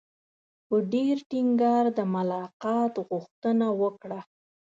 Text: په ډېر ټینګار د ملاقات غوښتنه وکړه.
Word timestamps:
په 0.67 0.75
ډېر 0.93 1.15
ټینګار 1.29 1.85
د 1.97 1.99
ملاقات 2.15 2.93
غوښتنه 3.09 3.67
وکړه. 3.81 4.19